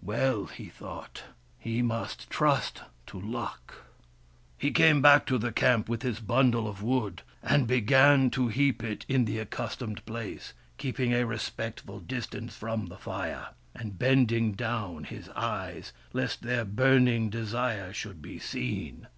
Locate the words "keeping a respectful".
10.78-11.98